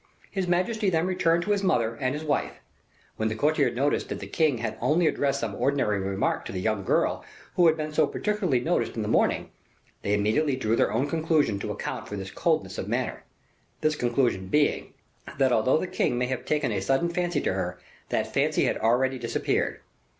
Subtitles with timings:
[0.31, 2.59] His majesty then returned to his mother and his wife.
[3.17, 6.59] When the courtiers noticed that the king had only addressed some ordinary remark to the
[6.59, 7.23] young girl
[7.55, 9.51] who had been so particularly noticed in the morning,
[10.01, 13.23] they immediately drew their own conclusion to account for this coldness of manner;
[13.81, 14.95] this conclusion being,
[15.37, 17.77] that although the king may have taken a sudden fancy to her,
[18.09, 19.81] that fancy had already disappeared.